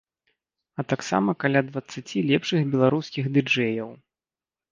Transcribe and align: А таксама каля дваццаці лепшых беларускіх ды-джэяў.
А 0.83 0.85
таксама 0.93 1.33
каля 1.43 1.61
дваццаці 1.67 2.23
лепшых 2.29 2.61
беларускіх 2.73 3.23
ды-джэяў. 3.35 3.89